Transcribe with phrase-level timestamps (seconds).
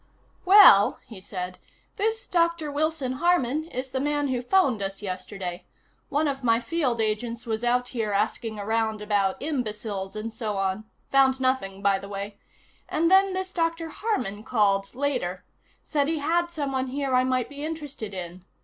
[0.45, 1.59] "Well," he said,
[1.97, 2.71] "this Dr.
[2.71, 5.63] Wilson Harman is the man who phoned us yesterday.
[6.09, 10.85] One of my field agents was out here asking around about imbeciles and so on.
[11.11, 12.39] Found nothing, by the way.
[12.89, 13.89] And then this Dr.
[13.89, 15.43] Harman called, later.
[15.83, 18.43] Said he had someone here I might be interested in.